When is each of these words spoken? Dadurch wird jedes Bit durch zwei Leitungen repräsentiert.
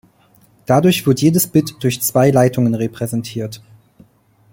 Dadurch 0.65 1.05
wird 1.05 1.21
jedes 1.21 1.45
Bit 1.45 1.75
durch 1.83 2.01
zwei 2.01 2.31
Leitungen 2.31 2.73
repräsentiert. 2.73 3.61